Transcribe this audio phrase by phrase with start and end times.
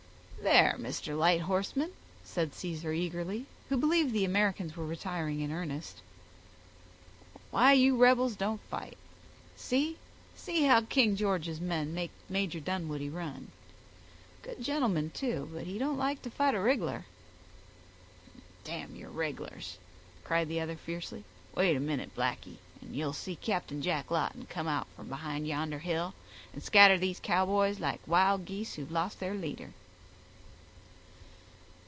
[0.43, 1.91] "There, Mister Light Horseman,"
[2.23, 6.01] said Caesar eagerly, who believed the Americans were retiring in earnest;
[7.51, 13.51] "why you rebels don't fight—see—see how King George's men make Major Dunwoodie run!
[14.41, 17.05] Good gentleman, too, but he don't like to fight a rig'lar."
[18.63, 19.77] "Damn your regulars,"
[20.23, 21.23] cried the other, fiercely.
[21.53, 25.77] "Wait a minute, blackey, and you'll see Captain Jack Lawton come out from behind yonder
[25.79, 26.15] hill,
[26.51, 29.73] and scatter these Cowboys like wild geese who've lost their leader."